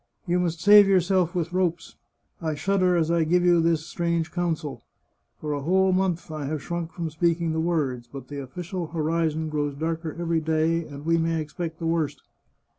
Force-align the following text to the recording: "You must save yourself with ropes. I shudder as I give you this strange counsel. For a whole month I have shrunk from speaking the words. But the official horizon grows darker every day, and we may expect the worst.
"You 0.25 0.39
must 0.39 0.59
save 0.61 0.87
yourself 0.87 1.35
with 1.35 1.53
ropes. 1.53 1.95
I 2.41 2.55
shudder 2.55 2.95
as 2.97 3.11
I 3.11 3.23
give 3.23 3.45
you 3.45 3.61
this 3.61 3.85
strange 3.85 4.31
counsel. 4.31 4.81
For 5.39 5.53
a 5.53 5.61
whole 5.61 5.91
month 5.91 6.31
I 6.31 6.45
have 6.45 6.63
shrunk 6.63 6.91
from 6.91 7.11
speaking 7.11 7.51
the 7.53 7.59
words. 7.59 8.09
But 8.11 8.27
the 8.27 8.41
official 8.41 8.87
horizon 8.87 9.47
grows 9.49 9.75
darker 9.75 10.15
every 10.17 10.39
day, 10.41 10.83
and 10.87 11.05
we 11.05 11.19
may 11.19 11.39
expect 11.39 11.77
the 11.77 11.85
worst. 11.85 12.23